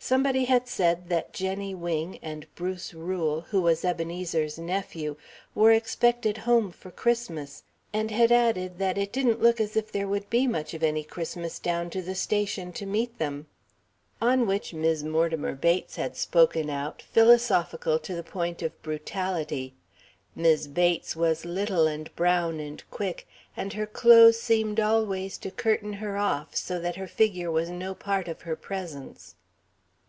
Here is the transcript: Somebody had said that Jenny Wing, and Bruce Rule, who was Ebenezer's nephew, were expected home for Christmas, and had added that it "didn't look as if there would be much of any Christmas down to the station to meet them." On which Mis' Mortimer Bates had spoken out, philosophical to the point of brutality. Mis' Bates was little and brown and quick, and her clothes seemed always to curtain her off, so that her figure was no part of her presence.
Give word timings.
Somebody 0.00 0.44
had 0.44 0.68
said 0.68 1.08
that 1.08 1.32
Jenny 1.32 1.74
Wing, 1.74 2.20
and 2.22 2.46
Bruce 2.54 2.94
Rule, 2.94 3.40
who 3.50 3.60
was 3.60 3.84
Ebenezer's 3.84 4.56
nephew, 4.56 5.16
were 5.56 5.72
expected 5.72 6.38
home 6.38 6.70
for 6.70 6.92
Christmas, 6.92 7.64
and 7.92 8.12
had 8.12 8.30
added 8.30 8.78
that 8.78 8.96
it 8.96 9.12
"didn't 9.12 9.42
look 9.42 9.60
as 9.60 9.76
if 9.76 9.90
there 9.90 10.06
would 10.06 10.30
be 10.30 10.46
much 10.46 10.72
of 10.72 10.84
any 10.84 11.02
Christmas 11.02 11.58
down 11.58 11.90
to 11.90 12.00
the 12.00 12.14
station 12.14 12.72
to 12.74 12.86
meet 12.86 13.18
them." 13.18 13.48
On 14.22 14.46
which 14.46 14.72
Mis' 14.72 15.02
Mortimer 15.02 15.56
Bates 15.56 15.96
had 15.96 16.16
spoken 16.16 16.70
out, 16.70 17.02
philosophical 17.02 17.98
to 17.98 18.14
the 18.14 18.22
point 18.22 18.62
of 18.62 18.80
brutality. 18.82 19.74
Mis' 20.36 20.68
Bates 20.68 21.16
was 21.16 21.44
little 21.44 21.88
and 21.88 22.14
brown 22.14 22.60
and 22.60 22.88
quick, 22.92 23.26
and 23.56 23.72
her 23.72 23.84
clothes 23.86 24.40
seemed 24.40 24.78
always 24.78 25.36
to 25.38 25.50
curtain 25.50 25.94
her 25.94 26.16
off, 26.16 26.54
so 26.54 26.78
that 26.78 26.94
her 26.94 27.08
figure 27.08 27.50
was 27.50 27.68
no 27.68 27.96
part 27.96 28.28
of 28.28 28.42
her 28.42 28.54
presence. 28.54 29.34